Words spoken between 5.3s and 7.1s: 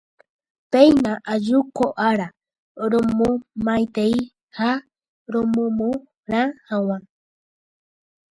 romomorã hag̃ua.